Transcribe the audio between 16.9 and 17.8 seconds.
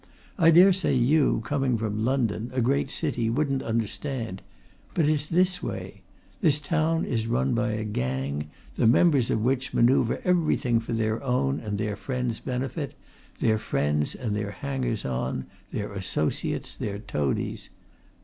toadies.